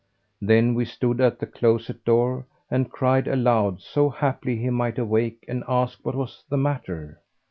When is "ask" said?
5.69-6.03